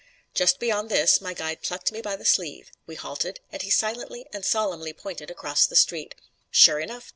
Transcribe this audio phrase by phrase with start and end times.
[0.33, 4.25] Just beyond this my guide plucked me by the sleeve; we halted, and he silently
[4.33, 6.15] and solemnly pointed across the street.
[6.49, 7.09] Sure enough!